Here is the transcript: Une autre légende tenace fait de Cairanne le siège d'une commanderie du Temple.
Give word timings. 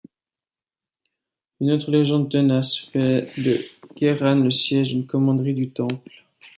Une 1.59 1.69
autre 1.69 1.91
légende 1.91 2.31
tenace 2.31 2.75
fait 2.75 3.27
de 3.37 3.59
Cairanne 3.95 4.43
le 4.45 4.49
siège 4.49 4.89
d'une 4.95 5.05
commanderie 5.05 5.53
du 5.53 5.69
Temple. 5.69 6.25